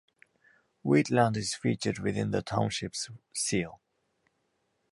Wheatland 0.81 1.37
is 1.37 1.53
featured 1.53 1.99
within 1.99 2.31
the 2.31 2.41
township's 2.41 3.11
seal. 3.33 3.81